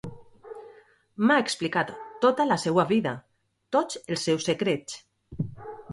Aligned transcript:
M'ha 1.25 1.35
explicat 1.43 1.91
tota 2.25 2.47
la 2.53 2.57
seua 2.63 2.87
vida, 2.95 3.15
tots 3.77 4.01
els 4.15 4.29
seus 4.31 4.49
secrets... 4.53 5.01